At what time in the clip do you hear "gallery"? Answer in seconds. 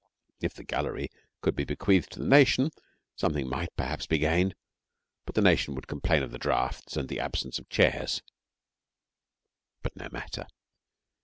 0.63-1.11